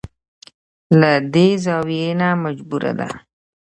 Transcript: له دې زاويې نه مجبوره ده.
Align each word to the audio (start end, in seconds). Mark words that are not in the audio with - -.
له 0.99 1.11
دې 1.33 1.47
زاويې 1.65 2.09
نه 2.19 2.29
مجبوره 2.43 2.91
ده. 2.99 3.09